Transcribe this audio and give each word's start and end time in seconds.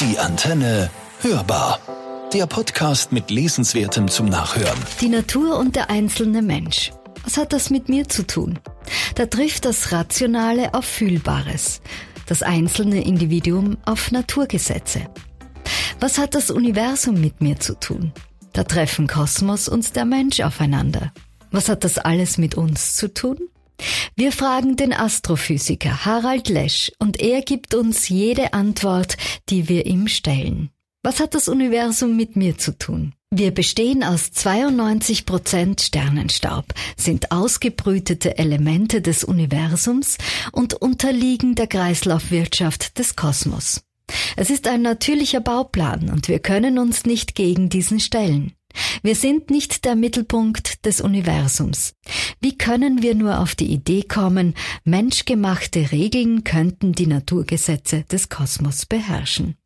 Die 0.00 0.16
Antenne 0.16 0.90
hörbar. 1.22 1.80
Der 2.32 2.46
Podcast 2.46 3.10
mit 3.10 3.32
Lesenswertem 3.32 4.06
zum 4.06 4.26
Nachhören. 4.26 4.78
Die 5.00 5.08
Natur 5.08 5.58
und 5.58 5.74
der 5.74 5.90
einzelne 5.90 6.40
Mensch. 6.40 6.92
Was 7.24 7.36
hat 7.36 7.52
das 7.52 7.68
mit 7.68 7.88
mir 7.88 8.08
zu 8.08 8.24
tun? 8.24 8.60
Da 9.16 9.26
trifft 9.26 9.64
das 9.64 9.90
Rationale 9.90 10.72
auf 10.72 10.84
Fühlbares, 10.84 11.80
das 12.26 12.44
einzelne 12.44 13.02
Individuum 13.02 13.76
auf 13.86 14.12
Naturgesetze. 14.12 15.00
Was 15.98 16.18
hat 16.18 16.36
das 16.36 16.52
Universum 16.52 17.20
mit 17.20 17.40
mir 17.40 17.58
zu 17.58 17.74
tun? 17.74 18.12
Da 18.52 18.62
treffen 18.62 19.08
Kosmos 19.08 19.68
und 19.68 19.96
der 19.96 20.04
Mensch 20.04 20.38
aufeinander. 20.38 21.12
Was 21.50 21.68
hat 21.68 21.82
das 21.82 21.98
alles 21.98 22.38
mit 22.38 22.54
uns 22.54 22.94
zu 22.94 23.12
tun? 23.12 23.48
Wir 24.16 24.32
fragen 24.32 24.76
den 24.76 24.92
Astrophysiker 24.92 26.04
Harald 26.04 26.48
Lesch 26.48 26.90
und 26.98 27.20
er 27.20 27.42
gibt 27.42 27.74
uns 27.74 28.08
jede 28.08 28.52
Antwort, 28.52 29.16
die 29.48 29.68
wir 29.68 29.86
ihm 29.86 30.08
stellen. 30.08 30.70
Was 31.02 31.20
hat 31.20 31.34
das 31.34 31.48
Universum 31.48 32.16
mit 32.16 32.36
mir 32.36 32.58
zu 32.58 32.76
tun? 32.76 33.14
Wir 33.30 33.52
bestehen 33.52 34.02
aus 34.02 34.32
92 34.32 35.26
Prozent 35.26 35.80
Sternenstaub, 35.82 36.64
sind 36.96 37.30
ausgebrütete 37.30 38.38
Elemente 38.38 39.02
des 39.02 39.22
Universums 39.22 40.16
und 40.50 40.74
unterliegen 40.74 41.54
der 41.54 41.66
Kreislaufwirtschaft 41.66 42.98
des 42.98 43.16
Kosmos. 43.16 43.82
Es 44.36 44.50
ist 44.50 44.66
ein 44.66 44.82
natürlicher 44.82 45.40
Bauplan 45.40 46.10
und 46.10 46.28
wir 46.28 46.38
können 46.38 46.78
uns 46.78 47.04
nicht 47.04 47.34
gegen 47.34 47.68
diesen 47.68 48.00
stellen. 48.00 48.54
Wir 49.02 49.14
sind 49.14 49.50
nicht 49.50 49.84
der 49.84 49.96
Mittelpunkt 49.96 50.84
des 50.84 51.00
Universums. 51.00 51.94
Wie 52.40 52.56
können 52.56 53.02
wir 53.02 53.14
nur 53.14 53.40
auf 53.40 53.54
die 53.54 53.72
Idee 53.72 54.02
kommen, 54.02 54.54
menschgemachte 54.84 55.92
Regeln 55.92 56.44
könnten 56.44 56.92
die 56.92 57.06
Naturgesetze 57.06 58.04
des 58.04 58.28
Kosmos 58.28 58.86
beherrschen? 58.86 59.56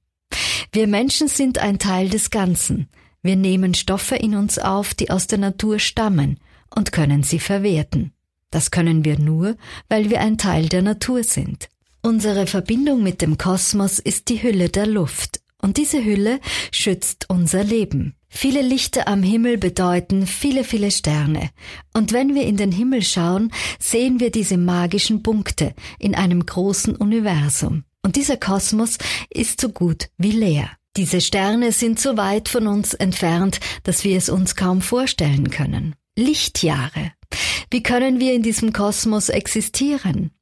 Wir 0.73 0.87
Menschen 0.87 1.29
sind 1.29 1.59
ein 1.59 1.79
Teil 1.79 2.09
des 2.09 2.30
Ganzen. 2.30 2.89
Wir 3.23 3.37
nehmen 3.37 3.75
Stoffe 3.75 4.17
in 4.17 4.34
uns 4.34 4.59
auf, 4.59 4.95
die 4.95 5.11
aus 5.11 5.27
der 5.27 5.39
Natur 5.39 5.79
stammen 5.79 6.41
und 6.75 6.92
können 6.92 7.23
sie 7.23 7.39
verwerten. 7.39 8.12
Das 8.51 8.70
können 8.70 9.05
wir 9.05 9.19
nur, 9.19 9.56
weil 9.89 10.11
wir 10.11 10.20
ein 10.20 10.39
Teil 10.39 10.69
der 10.69 10.83
Natur 10.83 11.25
sind. 11.25 11.69
Unsere 12.03 12.47
Verbindung 12.47 13.03
mit 13.03 13.23
dem 13.23 13.39
Kosmos 13.39 13.98
ist 13.98 14.29
die 14.29 14.42
Hülle 14.42 14.69
der 14.69 14.86
Luft, 14.86 15.42
und 15.62 15.78
diese 15.78 16.05
Hülle 16.05 16.41
schützt 16.70 17.30
unser 17.30 17.64
Leben. 17.64 18.14
Viele 18.28 18.62
Lichter 18.62 19.08
am 19.08 19.22
Himmel 19.22 19.58
bedeuten 19.58 20.27
viele, 20.27 20.64
viele 20.64 20.91
Sterne. 20.91 21.50
Und 21.92 22.12
wenn 22.12 22.34
wir 22.34 22.44
in 22.44 22.56
den 22.56 22.72
Himmel 22.72 23.02
schauen, 23.02 23.52
sehen 23.78 24.20
wir 24.20 24.30
diese 24.30 24.56
magischen 24.56 25.22
Punkte 25.22 25.74
in 25.98 26.14
einem 26.14 26.44
großen 26.44 26.96
Universum. 26.96 27.84
Und 28.02 28.16
dieser 28.16 28.36
Kosmos 28.36 28.98
ist 29.30 29.60
so 29.60 29.68
gut 29.68 30.08
wie 30.18 30.33
leer. 30.33 30.70
Diese 30.96 31.20
Sterne 31.20 31.72
sind 31.72 32.00
so 32.00 32.16
weit 32.16 32.48
von 32.48 32.66
uns 32.66 32.94
entfernt, 32.94 33.60
dass 33.84 34.05
wir 34.05 34.16
es 34.16 34.28
uns 34.28 34.56
kaum 34.56 34.83
vorstellen 34.83 35.50
können. 35.50 35.94
Lichtjahre. 36.16 37.12
Wie 37.70 37.83
können 37.83 38.20
wir 38.20 38.34
in 38.34 38.42
diesem 38.42 38.72
Kosmos 38.72 39.28
existieren? 39.28 40.33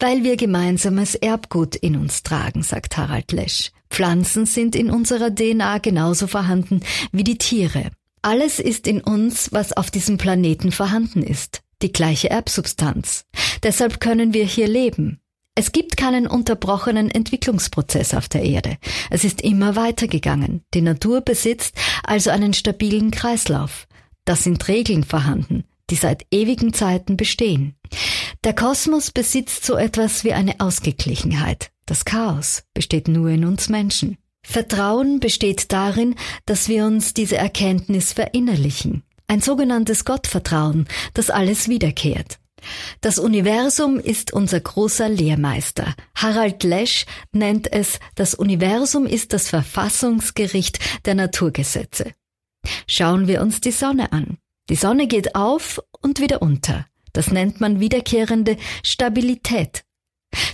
Weil 0.00 0.24
wir 0.24 0.36
gemeinsames 0.36 1.14
Erbgut 1.14 1.76
in 1.76 1.94
uns 1.94 2.22
tragen, 2.22 2.62
sagt 2.62 2.96
Harald 2.96 3.32
Lesch. 3.32 3.70
Pflanzen 3.90 4.46
sind 4.46 4.74
in 4.74 4.90
unserer 4.90 5.34
DNA 5.34 5.76
genauso 5.78 6.26
vorhanden 6.26 6.80
wie 7.12 7.22
die 7.22 7.36
Tiere. 7.36 7.90
Alles 8.22 8.58
ist 8.60 8.86
in 8.86 9.02
uns, 9.02 9.52
was 9.52 9.74
auf 9.74 9.90
diesem 9.90 10.16
Planeten 10.16 10.72
vorhanden 10.72 11.22
ist. 11.22 11.60
Die 11.82 11.92
gleiche 11.92 12.30
Erbsubstanz. 12.30 13.26
Deshalb 13.62 14.00
können 14.00 14.32
wir 14.32 14.44
hier 14.44 14.68
leben. 14.68 15.20
Es 15.54 15.72
gibt 15.72 15.98
keinen 15.98 16.26
unterbrochenen 16.26 17.10
Entwicklungsprozess 17.10 18.14
auf 18.14 18.28
der 18.28 18.42
Erde. 18.42 18.78
Es 19.10 19.24
ist 19.24 19.42
immer 19.42 19.76
weitergegangen. 19.76 20.62
Die 20.72 20.80
Natur 20.80 21.20
besitzt 21.20 21.74
also 22.04 22.30
einen 22.30 22.54
stabilen 22.54 23.10
Kreislauf. 23.10 23.86
Da 24.24 24.34
sind 24.34 24.66
Regeln 24.68 25.04
vorhanden, 25.04 25.64
die 25.90 25.96
seit 25.96 26.24
ewigen 26.30 26.72
Zeiten 26.72 27.18
bestehen. 27.18 27.74
Der 28.42 28.54
Kosmos 28.54 29.10
besitzt 29.10 29.66
so 29.66 29.76
etwas 29.76 30.24
wie 30.24 30.32
eine 30.32 30.60
Ausgeglichenheit. 30.60 31.70
Das 31.84 32.06
Chaos 32.06 32.62
besteht 32.72 33.06
nur 33.06 33.28
in 33.28 33.44
uns 33.44 33.68
Menschen. 33.68 34.16
Vertrauen 34.42 35.20
besteht 35.20 35.72
darin, 35.72 36.14
dass 36.46 36.68
wir 36.68 36.86
uns 36.86 37.12
diese 37.12 37.36
Erkenntnis 37.36 38.14
verinnerlichen. 38.14 39.02
Ein 39.26 39.42
sogenanntes 39.42 40.06
Gottvertrauen, 40.06 40.88
das 41.12 41.28
alles 41.28 41.68
wiederkehrt. 41.68 42.38
Das 43.02 43.18
Universum 43.18 43.98
ist 43.98 44.32
unser 44.32 44.60
großer 44.60 45.08
Lehrmeister. 45.08 45.94
Harald 46.14 46.62
Lesch 46.62 47.04
nennt 47.32 47.70
es, 47.70 48.00
das 48.14 48.34
Universum 48.34 49.06
ist 49.06 49.34
das 49.34 49.48
Verfassungsgericht 49.50 50.78
der 51.04 51.14
Naturgesetze. 51.14 52.12
Schauen 52.86 53.28
wir 53.28 53.42
uns 53.42 53.60
die 53.60 53.70
Sonne 53.70 54.12
an. 54.12 54.38
Die 54.70 54.76
Sonne 54.76 55.06
geht 55.06 55.34
auf 55.34 55.80
und 56.00 56.20
wieder 56.20 56.42
unter. 56.42 56.86
Das 57.12 57.30
nennt 57.30 57.60
man 57.60 57.80
wiederkehrende 57.80 58.56
Stabilität. 58.82 59.84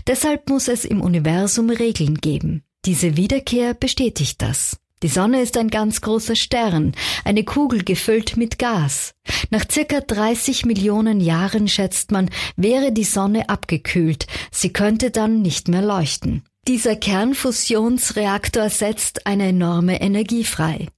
Deshalb 0.07 0.49
muss 0.49 0.69
es 0.69 0.85
im 0.85 1.01
Universum 1.01 1.71
Regeln 1.71 2.17
geben. 2.17 2.63
Diese 2.85 3.17
Wiederkehr 3.17 3.75
bestätigt 3.75 4.41
das. 4.41 4.79
Die 5.03 5.09
Sonne 5.09 5.43
ist 5.43 5.59
ein 5.59 5.69
ganz 5.69 6.01
großer 6.01 6.37
Stern, 6.37 6.93
eine 7.25 7.45
Kugel 7.45 7.85
gefüllt 7.85 8.39
mit 8.39 8.59
Gas. 8.59 9.15
Nach 9.51 9.65
circa 9.71 10.01
30 10.01 10.65
Millionen 10.65 11.21
Jahren 11.21 11.69
schätzt 11.69 12.13
man, 12.13 12.31
wäre 12.57 12.93
die 12.93 13.05
Sonne 13.05 13.51
abgekühlt, 13.51 14.27
sie 14.51 14.73
könnte 14.73 15.11
dann 15.11 15.43
nicht 15.43 15.69
mehr 15.69 15.83
leuchten. 15.83 16.45
Dieser 16.67 16.97
Kernfusionsreaktor 16.97 18.71
setzt 18.71 19.27
eine 19.27 19.49
enorme 19.49 20.01
Energie 20.01 20.45
frei. 20.45 20.89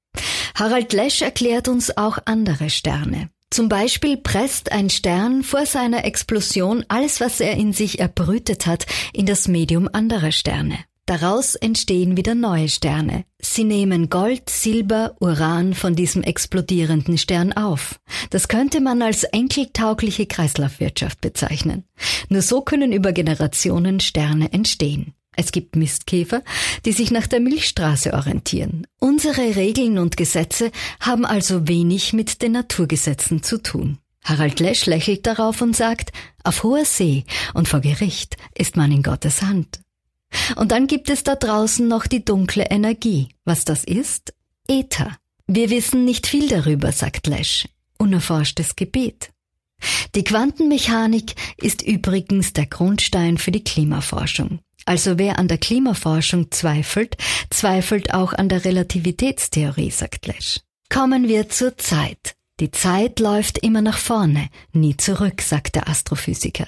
Harald 0.54 0.92
Lesch 0.92 1.20
erklärt 1.20 1.68
uns 1.68 1.96
auch 1.96 2.18
andere 2.24 2.70
Sterne. 2.70 3.30
Zum 3.50 3.68
Beispiel 3.68 4.16
presst 4.18 4.72
ein 4.72 4.90
Stern 4.90 5.42
vor 5.42 5.66
seiner 5.66 6.04
Explosion 6.04 6.84
alles, 6.88 7.20
was 7.20 7.40
er 7.40 7.56
in 7.56 7.72
sich 7.72 7.98
erbrütet 7.98 8.66
hat, 8.66 8.86
in 9.12 9.26
das 9.26 9.48
Medium 9.48 9.88
anderer 9.92 10.32
Sterne. 10.32 10.78
Daraus 11.06 11.54
entstehen 11.54 12.18
wieder 12.18 12.34
neue 12.34 12.68
Sterne. 12.68 13.24
Sie 13.40 13.64
nehmen 13.64 14.10
Gold, 14.10 14.50
Silber, 14.50 15.16
Uran 15.20 15.72
von 15.72 15.94
diesem 15.94 16.22
explodierenden 16.22 17.16
Stern 17.16 17.54
auf. 17.54 17.98
Das 18.28 18.48
könnte 18.48 18.82
man 18.82 19.00
als 19.00 19.24
enkeltaugliche 19.24 20.26
Kreislaufwirtschaft 20.26 21.22
bezeichnen. 21.22 21.84
Nur 22.28 22.42
so 22.42 22.60
können 22.60 22.92
über 22.92 23.12
Generationen 23.12 24.00
Sterne 24.00 24.52
entstehen. 24.52 25.14
Es 25.38 25.52
gibt 25.52 25.76
Mistkäfer, 25.76 26.42
die 26.84 26.90
sich 26.90 27.12
nach 27.12 27.28
der 27.28 27.38
Milchstraße 27.38 28.12
orientieren. 28.12 28.88
Unsere 28.98 29.54
Regeln 29.54 29.98
und 29.98 30.16
Gesetze 30.16 30.72
haben 30.98 31.24
also 31.24 31.68
wenig 31.68 32.12
mit 32.12 32.42
den 32.42 32.52
Naturgesetzen 32.52 33.44
zu 33.44 33.62
tun. 33.62 33.98
Harald 34.24 34.58
Lesch 34.58 34.86
lächelt 34.86 35.28
darauf 35.28 35.62
und 35.62 35.76
sagt, 35.76 36.10
auf 36.42 36.64
hoher 36.64 36.84
See 36.84 37.24
und 37.54 37.68
vor 37.68 37.78
Gericht 37.78 38.36
ist 38.52 38.76
man 38.76 38.90
in 38.90 39.04
Gottes 39.04 39.40
Hand. 39.42 39.78
Und 40.56 40.72
dann 40.72 40.88
gibt 40.88 41.08
es 41.08 41.22
da 41.22 41.36
draußen 41.36 41.86
noch 41.86 42.08
die 42.08 42.24
dunkle 42.24 42.64
Energie. 42.68 43.28
Was 43.44 43.64
das 43.64 43.84
ist? 43.84 44.34
Äther. 44.66 45.16
Wir 45.46 45.70
wissen 45.70 46.04
nicht 46.04 46.26
viel 46.26 46.48
darüber, 46.48 46.90
sagt 46.90 47.28
Lesch. 47.28 47.68
Unerforschtes 47.96 48.74
Gebiet. 48.74 49.30
Die 50.16 50.24
Quantenmechanik 50.24 51.36
ist 51.58 51.82
übrigens 51.82 52.54
der 52.54 52.66
Grundstein 52.66 53.38
für 53.38 53.52
die 53.52 53.62
Klimaforschung. 53.62 54.58
Also 54.88 55.18
wer 55.18 55.38
an 55.38 55.48
der 55.48 55.58
Klimaforschung 55.58 56.50
zweifelt, 56.50 57.18
zweifelt 57.50 58.14
auch 58.14 58.32
an 58.32 58.48
der 58.48 58.64
Relativitätstheorie, 58.64 59.90
sagt 59.90 60.26
Lesch. 60.26 60.60
Kommen 60.88 61.28
wir 61.28 61.50
zur 61.50 61.76
Zeit. 61.76 62.36
Die 62.58 62.70
Zeit 62.70 63.20
läuft 63.20 63.58
immer 63.58 63.82
nach 63.82 63.98
vorne, 63.98 64.48
nie 64.72 64.96
zurück, 64.96 65.42
sagt 65.42 65.74
der 65.74 65.90
Astrophysiker. 65.90 66.66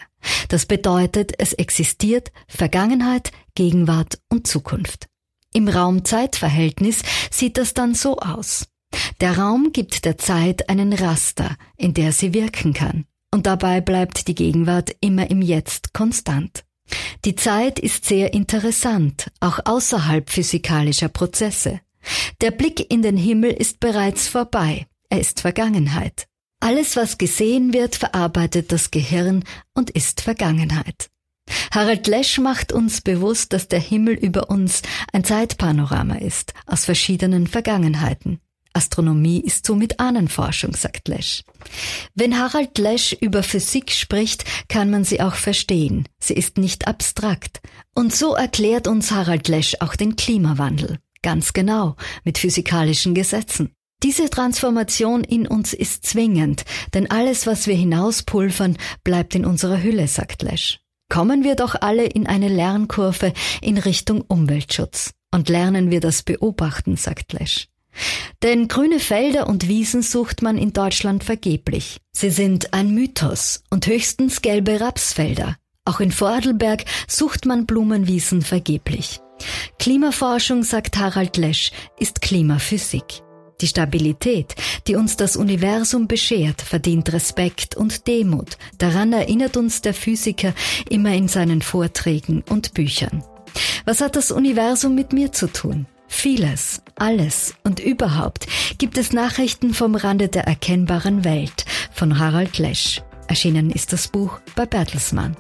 Das 0.49 0.67
bedeutet, 0.67 1.33
es 1.39 1.55
existiert 1.55 2.31
Vergangenheit, 2.47 3.33
Gegenwart 3.55 4.19
und 4.29 4.47
Zukunft. 4.47 5.07
Im 5.55 5.67
Raum-Zeit-Verhältnis 5.67 7.01
sieht 7.31 7.57
das 7.57 7.73
dann 7.73 7.95
so 7.95 8.19
aus. 8.19 8.67
Der 9.23 9.39
Raum 9.39 9.73
gibt 9.73 10.05
der 10.05 10.19
Zeit 10.19 10.69
einen 10.69 10.93
Raster, 10.93 11.57
in 11.79 11.95
der 11.95 12.13
sie 12.13 12.35
wirken 12.35 12.75
kann. 12.75 13.07
Und 13.33 13.47
dabei 13.47 13.81
bleibt 13.81 14.29
die 14.29 14.35
Gegenwart 14.35 14.95
immer 15.01 15.31
im 15.31 15.41
Jetzt 15.41 15.95
konstant. 15.95 16.65
Die 17.25 17.35
Zeit 17.35 17.79
ist 17.79 18.05
sehr 18.05 18.33
interessant, 18.33 19.31
auch 19.41 19.59
außerhalb 19.65 20.31
physikalischer 20.31 21.09
Prozesse. 21.09 21.81
Der 22.41 22.51
Blick 22.51 22.91
in 22.91 23.03
den 23.03 23.17
Himmel 23.17 23.51
ist 23.51 23.81
bereits 23.81 24.29
vorbei, 24.29 24.87
er 25.09 25.21
ist 25.21 25.41
Vergangenheit. 25.41 26.27
Alles, 26.61 26.97
was 26.97 27.19
gesehen 27.19 27.73
wird, 27.73 27.97
verarbeitet 27.97 28.71
das 28.73 28.91
Gehirn 28.91 29.45
und 29.75 29.91
ist 29.91 30.21
Vergangenheit. 30.21 31.11
Harald 31.73 32.07
Lesch 32.07 32.39
macht 32.39 32.73
uns 32.73 33.01
bewusst, 33.01 33.53
dass 33.53 33.69
der 33.69 33.81
Himmel 33.81 34.15
über 34.15 34.51
uns 34.51 34.83
ein 35.13 35.25
Zeitpanorama 35.25 36.17
ist, 36.17 36.55
aus 36.67 36.85
verschiedenen 36.85 37.47
Vergangenheiten. 37.47 38.41
Astronomie 38.73 39.41
ist 39.41 39.67
somit 39.67 40.01
Ahnenforschung, 40.01 40.75
sagt 40.75 41.09
Lesch. 41.09 41.43
Wenn 42.15 42.39
Harald 42.39 42.79
Lesch 42.79 43.13
über 43.21 43.43
Physik 43.43 43.91
spricht, 43.91 44.45
kann 44.69 44.91
man 44.91 45.05
sie 45.05 45.21
auch 45.21 45.35
verstehen. 45.35 46.09
Sie 46.21 46.35
ist 46.35 46.59
nicht 46.59 46.87
abstrakt. 46.87 47.61
Und 47.95 48.15
so 48.15 48.35
erklärt 48.35 48.87
uns 48.87 49.11
Harald 49.11 49.49
Lesch 49.49 49.77
auch 49.81 49.97
den 49.97 50.17
Klimawandel. 50.17 50.99
Ganz 51.23 51.53
genau, 51.53 51.97
mit 52.25 52.39
physikalischen 52.39 53.15
Gesetzen. 53.15 53.75
Diese 54.03 54.31
Transformation 54.31 55.25
in 55.25 55.47
uns 55.47 55.75
ist 55.75 56.07
zwingend, 56.07 56.65
denn 56.95 57.11
alles, 57.11 57.47
was 57.47 57.67
wir 57.67 57.75
hinauspulvern, 57.75 58.79
bleibt 59.05 59.35
in 59.35 59.45
unserer 59.45 59.83
Hülle, 59.83 60.09
sagt 60.09 60.43
Lesch. 60.43 60.81
Kommen 61.11 61.45
wir 61.45 61.57
doch 61.57 61.75
alle 61.79 62.07
in 62.07 62.27
eine 62.27 62.49
Lernkurve 62.49 63.35
in 63.61 63.77
Richtung 63.77 64.23
Umweltschutz. 64.23 65.13
Und 65.33 65.49
lernen 65.49 65.91
wir 65.91 66.01
das 66.01 66.23
Beobachten, 66.23 66.97
sagt 66.97 67.33
Lesch. 67.35 67.69
Denn 68.43 68.69
grüne 68.69 69.01
Felder 69.01 69.49
und 69.49 69.69
Wiesen 69.69 70.03
sucht 70.03 70.43
man 70.43 70.57
in 70.57 70.73
Deutschland 70.73 71.25
vergeblich. 71.25 71.99
Sie 72.13 72.31
sind 72.31 72.73
ein 72.73 72.95
Mythos 72.95 73.63
und 73.71 73.87
höchstens 73.87 74.43
gelbe 74.43 74.81
Rapsfelder. 74.81 75.57
Auch 75.85 76.01
in 76.01 76.13
Vorarlberg 76.13 76.85
sucht 77.09 77.47
man 77.47 77.67
Blumenwiesen 77.67 78.43
vergeblich. 78.43 79.21
Klimaforschung, 79.79 80.63
sagt 80.63 80.99
Harald 80.99 81.37
Lesch, 81.37 81.73
ist 81.99 82.21
Klimaphysik. 82.21 83.23
Die 83.61 83.67
Stabilität, 83.67 84.55
die 84.87 84.97
uns 84.97 85.17
das 85.17 85.37
Universum 85.37 86.09
beschert, 86.09 86.63
verdient 86.63 87.13
Respekt 87.13 87.77
und 87.77 88.07
Demut. 88.07 88.57
Daran 88.79 89.13
erinnert 89.13 89.57
uns 89.57 89.83
der 89.83 89.93
Physiker 89.93 90.55
immer 90.89 91.13
in 91.13 91.29
seinen 91.29 91.61
Vorträgen 91.61 92.43
und 92.49 92.73
Büchern. 92.73 93.23
Was 93.85 94.01
hat 94.01 94.17
das 94.17 94.31
Universum 94.31 94.95
mit 94.95 95.13
mir 95.13 95.33
zu 95.33 95.47
tun? 95.47 95.87
Vieles, 96.13 96.83
alles 96.97 97.55
und 97.63 97.81
überhaupt 97.81 98.47
gibt 98.77 98.99
es 98.99 99.13
Nachrichten 99.13 99.73
vom 99.73 99.95
Rande 99.95 100.29
der 100.29 100.45
erkennbaren 100.45 101.25
Welt 101.25 101.65
von 101.93 102.19
Harald 102.19 102.59
Lesch. 102.59 103.01
Erschienen 103.29 103.71
ist 103.71 103.95
das 103.95 104.09
Buch 104.09 104.39
bei 104.55 104.67
Bertelsmann. 104.67 105.37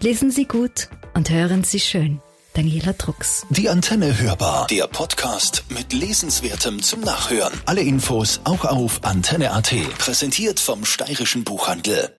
Lesen 0.00 0.32
Sie 0.32 0.46
gut 0.46 0.88
und 1.14 1.30
hören 1.30 1.62
Sie 1.62 1.78
schön. 1.78 2.20
Daniela 2.54 2.94
Drucks. 2.94 3.46
Die 3.50 3.68
Antenne 3.68 4.18
hörbar. 4.18 4.66
Der 4.68 4.86
Podcast 4.88 5.64
mit 5.68 5.92
Lesenswertem 5.92 6.82
zum 6.82 7.02
Nachhören. 7.02 7.52
Alle 7.66 7.82
Infos 7.82 8.40
auch 8.44 8.64
auf 8.64 9.04
antenne.at. 9.04 9.74
Präsentiert 9.98 10.58
vom 10.58 10.86
Steirischen 10.86 11.44
Buchhandel. 11.44 12.10